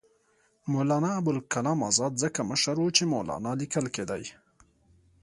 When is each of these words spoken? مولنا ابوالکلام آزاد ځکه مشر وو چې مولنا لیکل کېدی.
مولنا 0.71 1.09
ابوالکلام 1.19 1.79
آزاد 1.89 2.13
ځکه 2.23 2.39
مشر 2.51 2.75
وو 2.79 2.93
چې 2.97 3.03
مولنا 3.13 3.51
لیکل 3.61 3.85
کېدی. 3.95 4.23